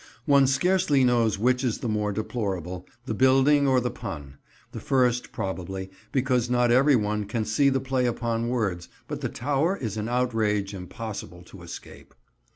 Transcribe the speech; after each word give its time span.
One 0.25 0.47
scarcely 0.47 1.03
knows 1.03 1.37
which 1.37 1.63
is 1.63 1.77
the 1.77 1.87
more 1.87 2.11
deplorable, 2.11 2.87
the 3.05 3.13
building 3.13 3.67
or 3.67 3.79
the 3.79 3.91
pun; 3.91 4.39
the 4.71 4.79
first, 4.79 5.31
probably, 5.31 5.91
because 6.11 6.49
not 6.49 6.71
every 6.71 6.95
one 6.95 7.25
can 7.25 7.45
see 7.45 7.69
the 7.69 7.79
play 7.79 8.07
upon 8.07 8.49
words, 8.49 8.89
but 9.07 9.21
the 9.21 9.29
tower 9.29 9.77
is 9.77 9.97
an 9.97 10.09
outrage 10.09 10.73
impossible 10.73 11.43
to 11.43 11.61
escape. 11.61 12.15